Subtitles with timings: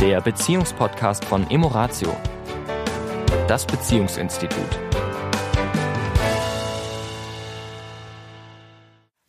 [0.00, 2.16] der Beziehungspodcast von Emoratio,
[3.46, 4.78] das Beziehungsinstitut.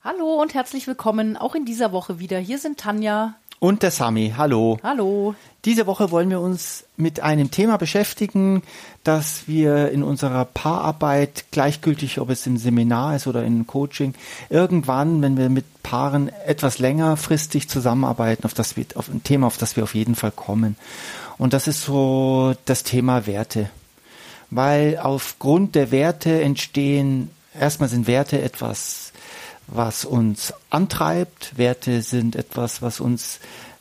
[0.02, 2.40] Hallo und herzlich willkommen auch in dieser Woche wieder.
[2.40, 4.34] Hier sind Tanja und der Sami.
[4.36, 4.80] Hallo.
[4.82, 5.36] Hallo.
[5.66, 8.64] Diese Woche wollen wir uns mit einem Thema beschäftigen,
[9.04, 14.16] das wir in unserer Paararbeit, gleichgültig ob es im Seminar ist oder im Coaching,
[14.50, 19.60] irgendwann, wenn wir mit Paaren etwas längerfristig zusammenarbeiten, auf das wir, auf ein Thema, auf
[19.60, 20.76] das wir auf jeden Fall kommen.
[21.38, 23.70] Und das ist so das Thema Werte.
[24.50, 29.11] Weil aufgrund der Werte entstehen, erstmal sind Werte etwas,
[29.72, 31.58] was uns antreibt.
[31.58, 33.40] Werte sind etwas, was uns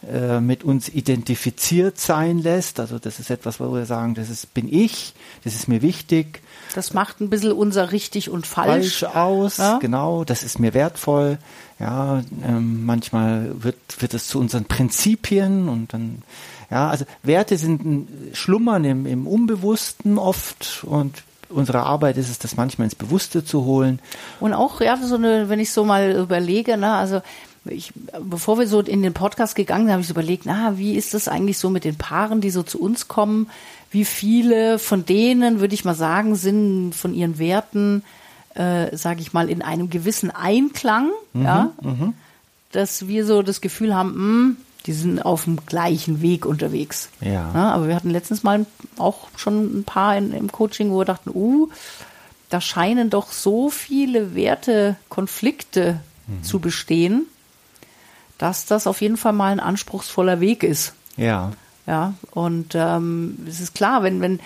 [0.09, 2.81] äh, mit uns identifiziert sein lässt.
[2.81, 5.13] Also das ist etwas, wo wir sagen, das ist, bin ich,
[5.45, 6.41] das ist mir wichtig.
[6.75, 9.79] Das macht ein bisschen unser richtig und falsch, falsch aus, ja?
[9.79, 11.39] genau, das ist mir wertvoll.
[11.79, 16.23] Ja, ähm, manchmal wird, wird es zu unseren Prinzipien und dann,
[16.71, 22.57] ja, also Werte sind schlummern im, im Unbewussten oft und unsere Arbeit ist es, das
[22.57, 23.99] manchmal ins Bewusste zu holen.
[24.41, 27.21] Und auch, ja, so eine, wenn ich so mal überlege, ne, also
[27.67, 27.93] ich,
[28.23, 31.13] bevor wir so in den Podcast gegangen sind, habe ich so überlegt, na, wie ist
[31.15, 33.51] das eigentlich so mit den Paaren, die so zu uns kommen?
[33.91, 38.03] Wie viele von denen, würde ich mal sagen, sind von ihren Werten,
[38.55, 42.15] äh, sage ich mal, in einem gewissen Einklang, mhm, ja, mhm.
[42.73, 47.11] dass wir so das Gefühl haben, mh, hm, die sind auf dem gleichen Weg unterwegs.
[47.21, 47.51] Ja.
[47.55, 47.71] ja.
[47.73, 48.67] aber wir hatten letztens mal
[48.99, 51.69] auch schon ein paar in, im Coaching, wo wir dachten, uh,
[52.49, 56.43] da scheinen doch so viele Wertekonflikte mhm.
[56.43, 57.27] zu bestehen
[58.41, 60.95] dass das auf jeden Fall mal ein anspruchsvoller Weg ist.
[61.17, 61.53] Ja.
[61.87, 64.41] Ja, und ähm, es ist klar, wenn, wenn,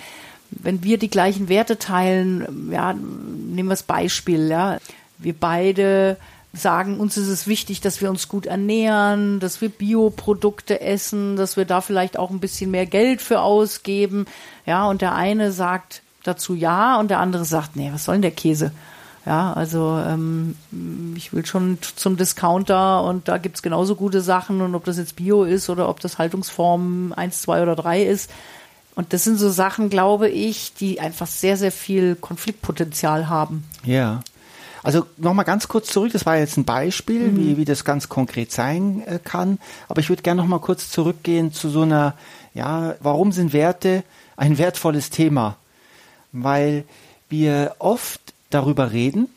[0.49, 4.79] wenn wir die gleichen Werte teilen, ja, nehmen wir das Beispiel, ja,
[5.17, 6.17] wir beide
[6.55, 11.57] sagen, uns ist es wichtig, dass wir uns gut ernähren, dass wir Bioprodukte essen, dass
[11.57, 14.25] wir da vielleicht auch ein bisschen mehr Geld für ausgeben.
[14.65, 18.23] Ja, und der eine sagt dazu ja und der andere sagt, nee, was soll denn
[18.23, 18.71] der Käse?
[19.25, 20.55] Ja, also ähm,
[21.15, 25.15] ich will schon zum Discounter und da gibt's genauso gute Sachen und ob das jetzt
[25.15, 28.29] Bio ist oder ob das Haltungsform eins, zwei oder drei ist.
[28.93, 33.65] Und das sind so Sachen, glaube ich, die einfach sehr, sehr viel Konfliktpotenzial haben.
[33.83, 34.21] Ja.
[34.85, 37.37] Also nochmal ganz kurz zurück, das war jetzt ein Beispiel, mhm.
[37.37, 39.57] wie, wie das ganz konkret sein äh, kann.
[39.89, 42.13] Aber ich würde gerne nochmal kurz zurückgehen zu so einer,
[42.53, 44.03] ja, warum sind Werte
[44.37, 45.57] ein wertvolles Thema?
[46.31, 46.83] Weil
[47.29, 49.27] wir oft darüber reden.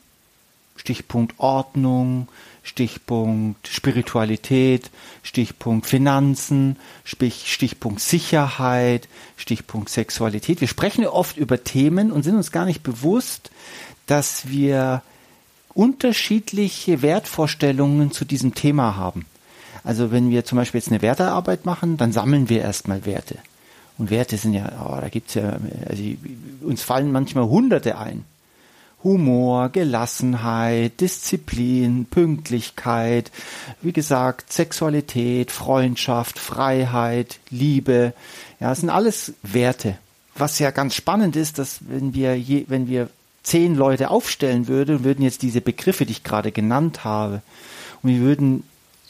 [0.76, 2.28] Stichpunkt Ordnung,
[2.62, 4.90] Stichpunkt Spiritualität,
[5.22, 9.08] Stichpunkt Finanzen, Stichpunkt Sicherheit,
[9.38, 10.60] Stichpunkt Sexualität.
[10.60, 13.50] Wir sprechen oft über Themen und sind uns gar nicht bewusst,
[14.06, 15.02] dass wir
[15.78, 19.26] unterschiedliche Wertvorstellungen zu diesem Thema haben.
[19.84, 23.36] Also wenn wir zum Beispiel jetzt eine Wertearbeit machen, dann sammeln wir erstmal Werte.
[23.96, 25.56] Und Werte sind ja, oh, da gibt's ja,
[25.88, 26.02] also
[26.62, 28.24] uns fallen manchmal Hunderte ein.
[29.04, 33.30] Humor, Gelassenheit, Disziplin, Pünktlichkeit,
[33.80, 38.14] wie gesagt, Sexualität, Freundschaft, Freiheit, Liebe.
[38.58, 39.96] Ja, das sind alles Werte.
[40.34, 43.08] Was ja ganz spannend ist, dass wenn wir je, wenn wir
[43.48, 47.42] zehn Leute aufstellen würden, würden jetzt diese Begriffe, die ich gerade genannt habe,
[48.02, 48.62] und wir würden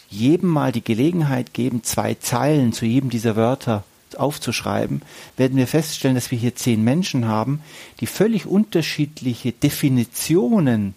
[0.08, 3.84] jedem mal die Gelegenheit geben, zwei Zeilen zu jedem dieser Wörter
[4.16, 5.02] aufzuschreiben,
[5.36, 7.60] werden wir feststellen, dass wir hier zehn Menschen haben,
[8.00, 10.94] die völlig unterschiedliche Definitionen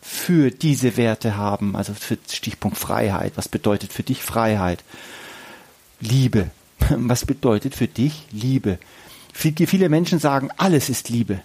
[0.00, 1.76] für diese Werte haben.
[1.76, 3.32] Also für Stichpunkt Freiheit.
[3.36, 4.82] Was bedeutet für dich Freiheit?
[6.00, 6.50] Liebe.
[6.88, 8.78] Was bedeutet für dich Liebe?
[9.34, 11.40] Viele Menschen sagen, alles ist Liebe.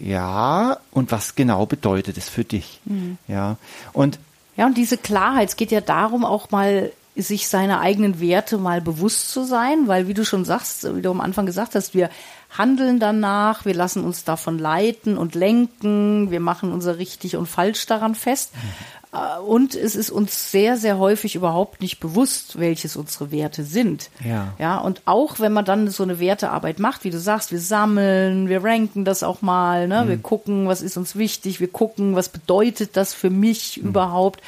[0.00, 2.80] Ja, und was genau bedeutet es für dich?
[2.84, 3.18] Mhm.
[3.28, 3.56] Ja,
[3.92, 4.18] und
[4.56, 8.80] ja, und diese Klarheit, es geht ja darum, auch mal sich seiner eigenen Werte mal
[8.80, 12.10] bewusst zu sein, weil wie du schon sagst, wie du am Anfang gesagt hast, wir
[12.56, 17.86] handeln danach, wir lassen uns davon leiten und lenken, wir machen unser richtig und falsch
[17.86, 18.52] daran fest.
[18.54, 18.94] Mhm.
[19.46, 24.10] Und es ist uns sehr, sehr häufig überhaupt nicht bewusst, welches unsere Werte sind.
[24.24, 24.54] Ja.
[24.58, 28.48] Ja, und auch wenn man dann so eine Wertearbeit macht, wie du sagst, wir sammeln,
[28.48, 30.02] wir ranken das auch mal, ne?
[30.04, 30.08] Mhm.
[30.08, 33.90] wir gucken, was ist uns wichtig, wir gucken, was bedeutet das für mich mhm.
[33.90, 34.42] überhaupt.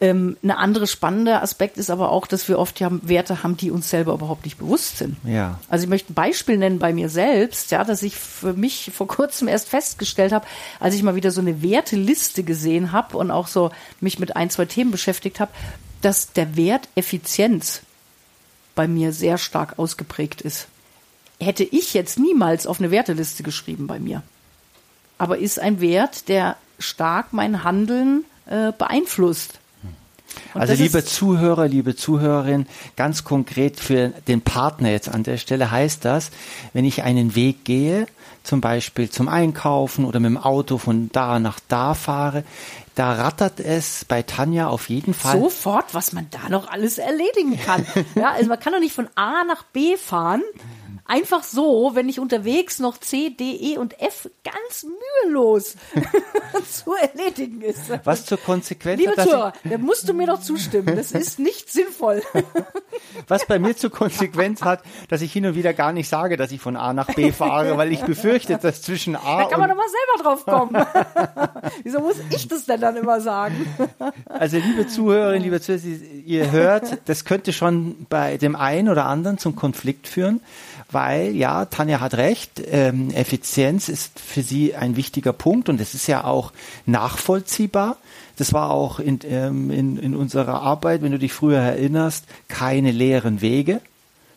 [0.00, 3.72] Ähm, eine andere spannende Aspekt ist aber auch, dass wir oft ja Werte haben, die
[3.72, 5.16] uns selber überhaupt nicht bewusst sind.
[5.24, 5.58] Ja.
[5.68, 9.08] Also ich möchte ein Beispiel nennen bei mir selbst, ja, dass ich für mich vor
[9.08, 10.46] kurzem erst festgestellt habe,
[10.78, 14.50] als ich mal wieder so eine Werteliste gesehen habe und auch so mich mit ein,
[14.50, 15.50] zwei Themen beschäftigt habe,
[16.00, 17.82] dass der Wert Effizienz
[18.76, 20.68] bei mir sehr stark ausgeprägt ist.
[21.40, 24.22] Hätte ich jetzt niemals auf eine Werteliste geschrieben bei mir.
[25.18, 29.57] Aber ist ein Wert, der stark mein Handeln äh, beeinflusst.
[30.54, 35.70] Und also liebe Zuhörer, liebe Zuhörerin, ganz konkret für den Partner jetzt an der Stelle
[35.70, 36.30] heißt das,
[36.72, 38.06] wenn ich einen Weg gehe,
[38.42, 42.44] zum Beispiel zum Einkaufen oder mit dem Auto von da nach da fahre,
[42.94, 45.38] da rattert es bei Tanja auf jeden Fall.
[45.38, 47.86] sofort, was man da noch alles erledigen kann.
[48.16, 50.42] ja, also man kann doch nicht von A nach B fahren.
[51.10, 54.84] Einfach so, wenn ich unterwegs noch C, D, E und F ganz
[55.24, 55.74] mühelos
[56.70, 57.80] zu erledigen ist.
[58.04, 60.94] Was zur Konsequenz Liebe hat, Zuhörer, da musst du mir doch zustimmen.
[60.94, 62.22] Das ist nicht sinnvoll.
[63.26, 66.52] was bei mir zur Konsequenz hat, dass ich hin und wieder gar nicht sage, dass
[66.52, 69.70] ich von A nach B fahre, weil ich befürchte, dass zwischen A Da kann man
[69.70, 70.86] doch mal selber drauf kommen.
[71.84, 73.66] Wieso muss ich das denn dann immer sagen?
[74.26, 75.80] Also liebe Zuhörerinnen, liebe Zuhörer,
[76.26, 80.42] ihr hört, das könnte schon bei dem einen oder anderen zum Konflikt führen,
[80.90, 80.97] weil
[81.30, 86.06] ja, Tanja hat recht, ähm, Effizienz ist für sie ein wichtiger Punkt und es ist
[86.06, 86.52] ja auch
[86.86, 87.96] nachvollziehbar.
[88.36, 92.92] Das war auch in, ähm, in, in unserer Arbeit, wenn du dich früher erinnerst, keine
[92.92, 93.80] leeren Wege.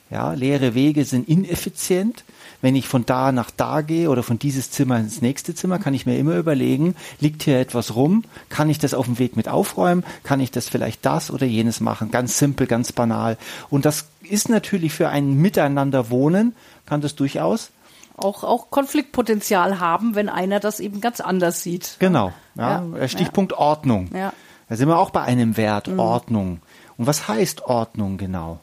[0.09, 2.23] Ja, leere Wege sind ineffizient.
[2.61, 5.93] Wenn ich von da nach da gehe oder von dieses Zimmer ins nächste Zimmer, kann
[5.93, 8.23] ich mir immer überlegen, liegt hier etwas rum?
[8.49, 10.03] Kann ich das auf dem Weg mit aufräumen?
[10.23, 12.11] Kann ich das vielleicht das oder jenes machen?
[12.11, 13.37] Ganz simpel, ganz banal.
[13.69, 16.55] Und das ist natürlich für ein Miteinander wohnen,
[16.85, 17.71] kann das durchaus.
[18.17, 21.95] Auch, auch Konfliktpotenzial haben, wenn einer das eben ganz anders sieht.
[21.99, 22.33] Genau.
[22.55, 24.09] Ja, Ja, Stichpunkt Ordnung.
[24.13, 24.33] Ja.
[24.69, 26.61] Da sind wir auch bei einem Wert, Ordnung.
[26.97, 28.59] Und was heißt Ordnung genau?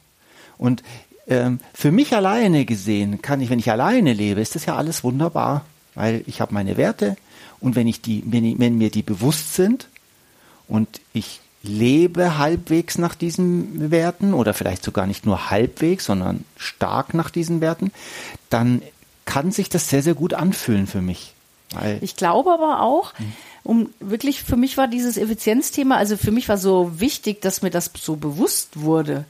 [0.57, 0.83] Und
[1.29, 5.05] ähm, für mich alleine gesehen, kann ich, wenn ich alleine lebe, ist das ja alles
[5.05, 5.65] wunderbar,
[5.95, 7.17] weil ich habe meine Werte
[7.61, 9.89] und wenn ich die, wenn, ich, wenn mir die bewusst sind
[10.69, 17.15] und ich lebe halbwegs nach diesen Werten oder vielleicht sogar nicht nur halbwegs, sondern stark
[17.15, 17.93] nach diesen Werten,
[18.49, 18.81] dann
[19.25, 21.35] kann sich das sehr, sehr gut anfühlen für mich.
[21.73, 23.13] Weil Ich glaube aber auch,
[23.65, 27.71] um wirklich, für mich war dieses Effizienzthema, also für mich war so wichtig, dass mir
[27.71, 29.27] das so bewusst wurde,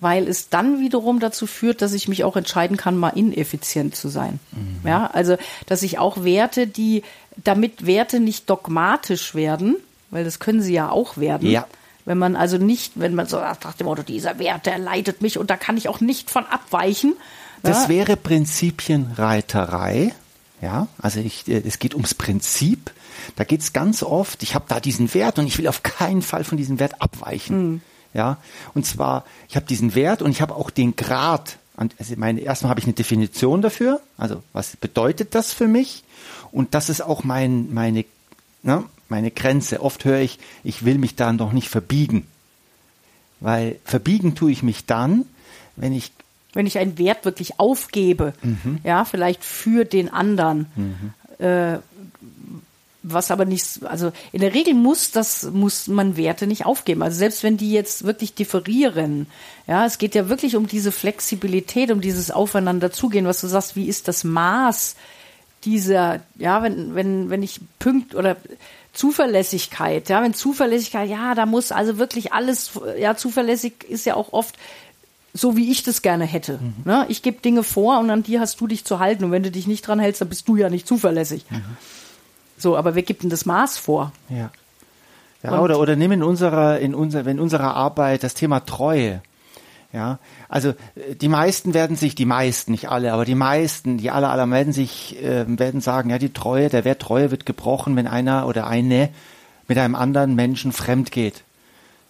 [0.00, 4.08] weil es dann wiederum dazu führt, dass ich mich auch entscheiden kann, mal ineffizient zu
[4.08, 4.40] sein.
[4.84, 5.36] Ja, also,
[5.66, 7.02] dass ich auch Werte, die,
[7.36, 9.76] damit Werte nicht dogmatisch werden,
[10.10, 11.48] weil das können sie ja auch werden.
[11.48, 11.66] Ja.
[12.06, 15.20] Wenn man also nicht, wenn man so sagt, nach dem Motto, dieser Wert, der leitet
[15.20, 17.14] mich und da kann ich auch nicht von abweichen.
[17.62, 20.14] Das ja, wäre Prinzipienreiterei.
[20.62, 22.90] Ja, also ich, äh, es geht ums Prinzip.
[23.36, 26.22] Da geht es ganz oft, ich habe da diesen Wert und ich will auf keinen
[26.22, 27.82] Fall von diesem Wert abweichen.
[28.12, 28.38] Ja,
[28.74, 31.58] und zwar, ich habe diesen Wert und ich habe auch den Grad.
[31.76, 34.00] Also meine, erstmal habe ich eine Definition dafür.
[34.18, 36.04] Also was bedeutet das für mich?
[36.52, 38.04] Und das ist auch mein, meine,
[38.62, 39.80] ne, meine Grenze.
[39.80, 42.26] Oft höre ich, ich will mich da noch nicht verbiegen.
[43.40, 45.24] Weil verbiegen tue ich mich dann,
[45.76, 46.12] wenn ich
[46.52, 48.32] wenn ich einen Wert wirklich aufgebe,
[48.82, 50.66] ja, vielleicht für den anderen,
[51.38, 51.78] äh,
[53.02, 57.02] was aber nicht, also in der Regel muss das, muss man Werte nicht aufgeben.
[57.02, 59.26] Also selbst wenn die jetzt wirklich differieren,
[59.66, 63.76] ja, es geht ja wirklich um diese Flexibilität, um dieses Aufeinander zugehen, was du sagst,
[63.76, 64.96] wie ist das Maß
[65.64, 68.36] dieser, ja, wenn, wenn, wenn ich pünkt oder
[68.92, 74.32] Zuverlässigkeit, ja, wenn Zuverlässigkeit, ja, da muss also wirklich alles, ja, zuverlässig ist ja auch
[74.32, 74.56] oft
[75.32, 76.58] so, wie ich das gerne hätte.
[76.84, 77.06] Ne?
[77.08, 79.50] Ich gebe Dinge vor und an die hast du dich zu halten und wenn du
[79.50, 81.44] dich nicht dran hältst, dann bist du ja nicht zuverlässig.
[82.60, 84.12] So, aber wer gibt denn das Maß vor?
[84.28, 84.50] Ja.
[85.42, 89.22] Ja, Und- oder, oder nimm in unserer, in unserer, in unserer Arbeit das Thema Treue.
[89.92, 90.18] Ja,
[90.48, 94.30] also äh, die meisten werden sich, die meisten, nicht alle, aber die meisten, die aller,
[94.30, 98.06] aller werden sich, äh, werden sagen, ja, die Treue, der Wert Treue wird gebrochen, wenn
[98.06, 99.08] einer oder eine
[99.66, 101.42] mit einem anderen Menschen fremd geht.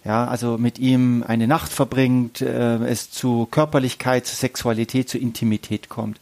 [0.03, 5.89] Ja, also mit ihm eine Nacht verbringt, äh, es zu Körperlichkeit, zu Sexualität, zu Intimität
[5.89, 6.19] kommt.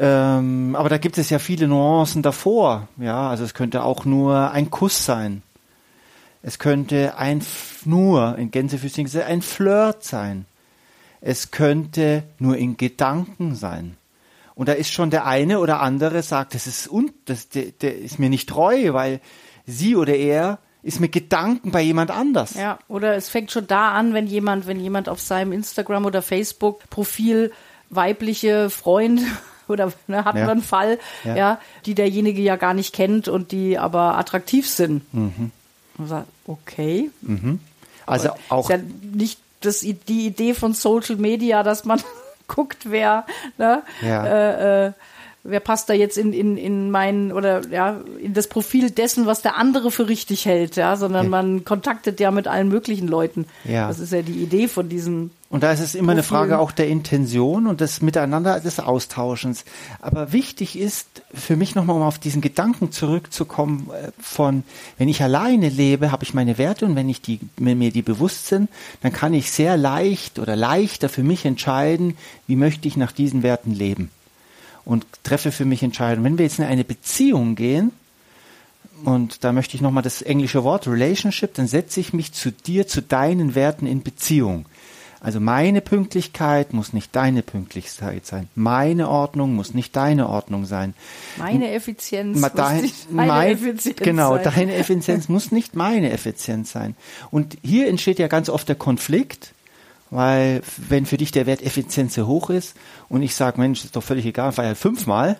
[0.00, 2.86] Ähm, aber da gibt es ja viele Nuancen davor.
[2.98, 5.42] Ja, also es könnte auch nur ein Kuss sein.
[6.40, 7.44] Es könnte ein
[7.84, 10.46] nur in Gänsefüßchen ein Flirt sein.
[11.20, 13.96] Es könnte nur in Gedanken sein.
[14.54, 17.98] Und da ist schon der eine oder andere sagt, das ist un, das, der, der
[17.98, 19.20] ist mir nicht treu, weil
[19.66, 22.54] sie oder er ist mit Gedanken bei jemand anders.
[22.54, 26.22] Ja, oder es fängt schon da an, wenn jemand, wenn jemand auf seinem Instagram oder
[26.22, 27.52] Facebook Profil
[27.90, 29.24] weibliche Freunde
[29.72, 30.46] oder ne, hatten Ja.
[30.46, 31.36] wir einen Fall, Ja.
[31.36, 31.60] ja.
[31.86, 35.02] die derjenige ja gar nicht kennt und die aber attraktiv sind.
[35.12, 35.52] Und
[35.96, 37.10] man sagt, okay.
[38.06, 38.82] Also auch Ist ja
[39.12, 42.00] nicht das, die Idee von Social Media, dass man
[42.48, 43.24] guckt, wer,
[43.58, 44.24] ne, Ja.
[44.26, 44.92] äh, äh,
[45.48, 49.42] wer passt da jetzt in, in, in mein oder ja, in das Profil dessen, was
[49.42, 51.30] der andere für richtig hält, ja, sondern ja.
[51.30, 53.46] man kontaktet ja mit allen möglichen Leuten.
[53.64, 53.88] Ja.
[53.88, 56.72] Das ist ja die Idee von diesem und da ist es immer eine Frage auch
[56.72, 59.64] der Intention und des Miteinander des Austauschens.
[60.00, 64.62] Aber wichtig ist für mich nochmal, um auf diesen Gedanken zurückzukommen, äh, von,
[64.98, 68.02] wenn ich alleine lebe, habe ich meine Werte und wenn ich die, wenn mir die
[68.02, 68.68] bewusst sind,
[69.00, 73.42] dann kann ich sehr leicht oder leichter für mich entscheiden, wie möchte ich nach diesen
[73.42, 74.10] Werten leben.
[74.88, 76.24] Und treffe für mich Entscheidungen.
[76.24, 77.92] Wenn wir jetzt in eine Beziehung gehen,
[79.04, 82.88] und da möchte ich nochmal das englische Wort Relationship, dann setze ich mich zu dir,
[82.88, 84.64] zu deinen Werten in Beziehung.
[85.20, 88.48] Also meine Pünktlichkeit muss nicht deine Pünktlichkeit sein.
[88.54, 90.94] Meine Ordnung muss nicht deine Ordnung sein.
[91.36, 94.44] Meine Effizienz Ma, dein, muss nicht meine mein, Effizienz genau, sein.
[94.44, 96.96] Genau, deine Effizienz muss nicht meine Effizienz sein.
[97.30, 99.52] Und hier entsteht ja ganz oft der Konflikt,
[100.10, 102.74] weil wenn für dich der Wert Effizienz sehr hoch ist
[103.08, 105.38] und ich sage, Mensch, ist doch völlig egal, war ja fünfmal,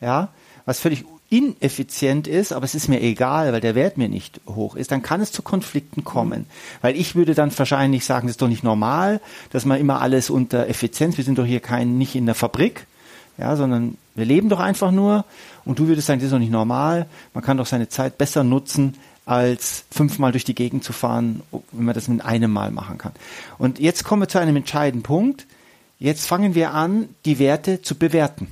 [0.00, 0.28] ja,
[0.64, 4.74] was völlig ineffizient ist, aber es ist mir egal, weil der Wert mir nicht hoch
[4.74, 6.46] ist, dann kann es zu Konflikten kommen.
[6.82, 10.28] Weil ich würde dann wahrscheinlich sagen, das ist doch nicht normal, dass man immer alles
[10.28, 12.86] unter Effizienz, wir sind doch hier kein, nicht in der Fabrik,
[13.38, 15.24] ja, sondern wir leben doch einfach nur.
[15.64, 18.42] Und du würdest sagen, das ist doch nicht normal, man kann doch seine Zeit besser
[18.42, 18.96] nutzen,
[19.26, 23.12] als fünfmal durch die Gegend zu fahren, wenn man das mit einem Mal machen kann.
[23.58, 25.46] Und jetzt kommen wir zu einem entscheidenden Punkt.
[25.98, 28.48] Jetzt fangen wir an, die Werte zu bewerten.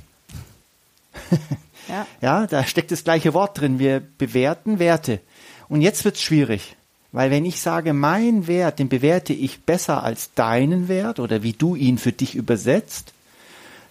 [1.87, 2.07] Ja.
[2.21, 3.79] ja, da steckt das gleiche Wort drin.
[3.79, 5.19] Wir bewerten Werte.
[5.67, 6.75] Und jetzt wird's schwierig.
[7.11, 11.53] Weil wenn ich sage, mein Wert, den bewerte ich besser als deinen Wert oder wie
[11.53, 13.13] du ihn für dich übersetzt,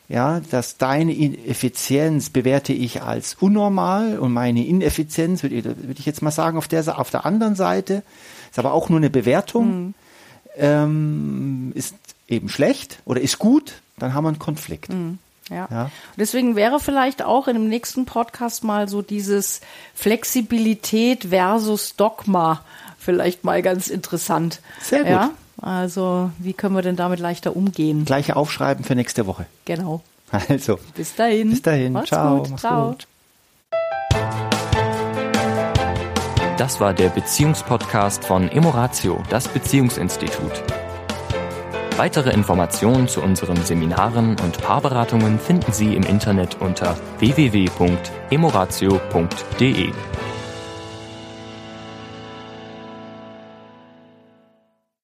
[0.09, 1.12] ja, dass deine
[1.47, 6.67] Effizienz bewerte ich als unnormal und meine Ineffizienz, würde, würde ich jetzt mal sagen, auf
[6.67, 8.03] der, auf der anderen Seite,
[8.50, 9.95] ist aber auch nur eine Bewertung, mhm.
[10.57, 11.95] ähm, ist
[12.27, 14.91] eben schlecht oder ist gut, dann haben wir einen Konflikt.
[14.93, 15.19] Mhm.
[15.50, 15.69] Ja.
[15.71, 15.91] ja.
[16.17, 19.61] Deswegen wäre vielleicht auch in dem nächsten Podcast mal so dieses
[19.95, 22.62] Flexibilität versus Dogma
[22.99, 24.61] vielleicht mal ganz interessant.
[24.83, 25.11] Sehr gut.
[25.11, 25.31] Ja?
[25.61, 28.05] Also, wie können wir denn damit leichter umgehen?
[28.05, 29.47] Gleiche aufschreiben für nächste Woche.
[29.65, 30.03] Genau.
[30.31, 30.79] Also.
[30.95, 31.49] Bis dahin.
[31.50, 31.95] Bis dahin.
[31.95, 32.43] Mach's Ciao.
[32.43, 32.61] Gut.
[32.61, 32.88] Ciao.
[32.91, 33.07] Gut.
[36.59, 40.65] Das war der Beziehungspodcast von Emoratio, das Beziehungsinstitut.
[41.97, 49.93] Weitere Informationen zu unseren Seminaren und Paarberatungen finden Sie im Internet unter www.emoratio.de.